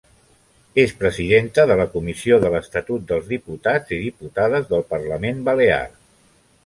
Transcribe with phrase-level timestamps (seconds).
[0.83, 5.83] És presidenta de la Comissió de l'estatut dels diputats i diputades del Parlament Balear.